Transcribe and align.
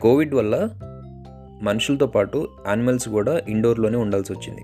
Covid 0.00 0.34
వల్ల 0.34 0.70
మనుషులతో 1.62 2.06
పాటు 2.06 2.48
యానిమల్స్ 2.66 3.08
కూడా 3.08 3.40
ఇండోర్లోనే 3.48 3.96
ఉండాల్సి 3.96 4.32
వచ్చింది. 4.32 4.62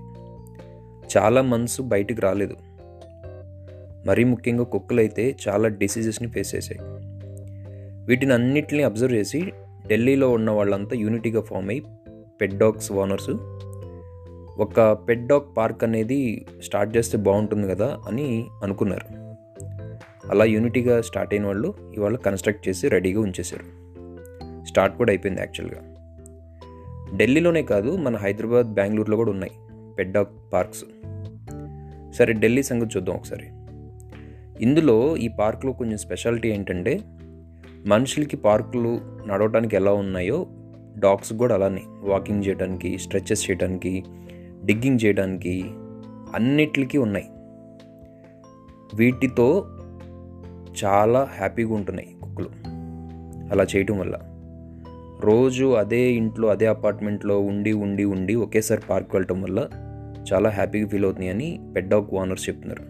చాలా 1.17 1.41
మంత్స్ 1.41 1.81
బయటికి 1.81 2.21
రాలేదు. 2.21 2.55
మరీ 4.07 4.23
ముఖ్యంగా 4.23 4.63
కుక్కలు 4.63 4.99
అయితే 4.99 5.35
చాలా 5.47 5.67
డిసీజెస్ని 5.67 6.29
ఫేస్ 6.29 6.55
చేశాయి. 6.55 6.79
వీటిని 8.05 8.33
అన్నిటిని 8.33 8.83
అబ్జర్వ్ 8.83 9.15
చేసి 9.15 9.51
ఢిల్లీలో 9.87 10.31
ఉన్న 10.31 10.51
వాళ్ళంతా 10.51 10.95
యూనిటీగా 10.95 11.41
ఫామ్ 11.41 11.69
అయ్యి 11.69 11.83
పెట్ 12.41 12.57
డాగ్స్ 12.57 12.91
ఓనర్స్ 12.91 13.29
ఒక 14.59 14.97
పెట్ 15.09 15.27
డాగ్ 15.27 15.57
పార్క్ 15.57 15.83
అనేది 15.83 16.45
స్టార్ట్ 16.63 16.97
చేస్తే 16.97 17.17
బాగుంటుంది 17.17 17.67
కదా 17.67 17.99
అని 18.07 18.45
అనుకున్నారు. 18.63 19.23
అలా 20.29 20.45
యూనిటీగా 20.45 21.01
స్టార్ట్ 21.01 21.33
అయిన 21.33 21.45
వాళ్ళు 21.45 21.73
ఇవాళ 21.95 22.15
కన్స్ట్రక్ట్ 22.15 22.69
చేసి 22.69 22.87
రెడీగా 22.87 23.21
ఉంచేశారు. 23.21 23.82
స్టార్ట్ 24.67 24.97
కూడా 24.97 25.11
అయిపోయింది 25.11 25.41
యాక్చువల్గా. 25.41 25.81
ఢిల్లీలోనే 27.17 27.63
కాదు 27.63 27.95
మన 27.95 28.15
హైదరాబాద్ 28.15 28.73
బెంగళూరులో 28.73 29.17
కూడా 29.17 29.31
ఉన్నాయి 29.31 29.51
పెడ్డాక్ 29.97 30.29
పార్క్స్. 30.53 30.85
సరే 32.17 32.33
ఢిల్లీ 32.33 32.63
సంగతి 32.63 32.97
చూద్దాం 32.97 33.15
ఒకసారి. 33.15 33.45
ఇందులో 34.63 35.17
ఈ 35.17 35.27
పార్క్లో 35.27 35.73
కొంచెం 35.73 35.97
స్పెషాలిటీ 35.97 36.49
ఏంటంటే 36.49 36.99
మనుషులకి 37.87 38.37
పార్కులు 38.37 38.99
నడవటానికి 39.27 39.75
ఎలా 39.75 39.93
ఉన్నాయో 39.93 40.47
డాగ్స్ 40.97 41.33
కూడా 41.33 41.55
అలానే 41.55 41.81
వాకింగ్ 41.87 42.43
చేయడానికి 42.47 42.97
స్ట్రెచెస్ 42.97 43.51
చేయడానికి 43.51 44.03
డిగ్గింగ్ 44.65 44.99
చేయడానికి 45.05 45.61
అన్నిటికీ 46.35 46.97
ఉన్నాయి. 46.97 47.25
వీటితో 48.95 49.67
చాలా 50.85 51.29
హ్యాపీగా 51.37 51.73
ఉంటున్నాయి 51.73 52.15
కుక్కలు. 52.23 52.49
అలా 53.51 53.63
చేయటం 53.63 53.99
వల్ల. 53.99 54.32
రోజు 55.23 55.73
అదే 55.73 55.97
ఇంట్లో 55.97 56.47
అదే 56.47 56.65
అపార్ట్మెంట్లో 56.65 57.39
ఉండి 57.39 57.73
ఉండి 57.73 58.03
ఉండి 58.03 58.35
ఒకేసారి 58.35 58.81
పార్క్ 58.89 59.15
వెళ్ళటం 59.15 59.41
వల్ల 59.41 59.69
చాలా 60.33 60.49
హ్యాపీగా 60.49 60.87
ఫీల్ 60.87 61.03
అవుతున్నాయి 61.03 61.33
అని 61.33 61.73
పెడ్డాక్ 61.75 62.13
ఓనర్స్ 62.13 62.49
చెప్తున్నారు. 62.49 62.83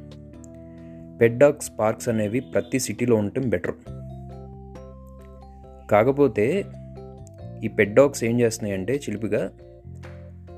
పెడ్డాక్స్ 1.17 1.71
పార్క్స్ 1.79 2.09
అనేవి 2.09 2.39
ప్రతి 2.39 2.79
సిటీలో 2.79 3.15
ఉండటం 3.15 3.49
బెటర్. 3.49 3.75
కాకపోతే 5.91 6.65
ఈ 7.63 7.67
పెడ్డాక్స్ 7.67 8.23
ఏం 8.23 8.39
చేస్తున్నాయంటే 8.39 8.93
చిలిపిగా 8.93 9.51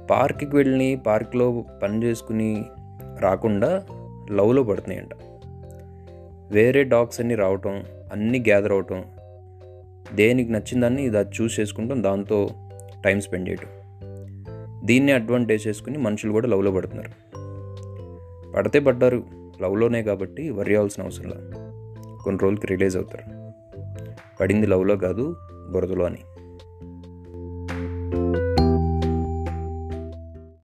పార్క్కి 0.10 0.56
వెళ్ళి 0.56 1.00
పార్క్లో 1.08 1.66
పని 1.84 2.04
చేసుకుని 2.04 2.66
రాకుండా 3.20 3.84
లవ్లో 4.32 4.64
పడుతున్నాయంట. 4.64 5.10
వేరే 6.52 6.84
డాగ్స్ 6.84 7.20
అన్నీ 7.20 7.36
రావటం 7.36 7.84
అన్నీ 8.12 8.40
గ్యాదర్ 8.40 8.72
అవటం 8.72 9.04
దేనికి 10.14 10.52
నచ్చిందాన్ని 10.52 11.04
ఇది 11.04 11.18
అది 11.18 11.30
చూస్ 11.42 11.60
చేసుకుంటాం 11.60 12.04
దాంతో 12.04 12.50
టైం 13.06 13.22
స్పెండ్ 13.22 13.50
చేయటం. 13.50 13.68
దీన్ని 14.86 15.12
అడ్వాంటేజ్ 15.12 15.68
చేసుకుని 15.68 15.98
మనుషులు 15.98 16.32
కూడా 16.32 16.48
లవ్లో 16.48 16.72
పడుతున్నారు. 16.72 17.10
పడితే 18.52 18.80
పడ్డారు 18.80 19.24
లవ్లోనే 19.62 20.04
కాబట్టి 20.04 20.50
వరి 20.50 20.76
అవ్వాల్సిన 20.76 21.04
అవసరం 21.04 21.30
లేదు. 21.30 21.52
కొన్ని 22.24 22.44
రోజులకి 22.44 22.68
రిలీజ్ 22.68 22.98
అవుతారు. 22.98 23.54
పడింది 24.40 24.68
లవ్లో 24.68 24.98
కాదు 24.98 25.36
బురదలో 25.72 26.06
అని. 26.06 26.18